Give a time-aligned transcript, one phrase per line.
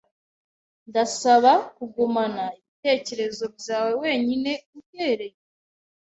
[0.89, 5.43] Ndasaba kugumana ibitekerezo byawe wenyine uhereye ubu.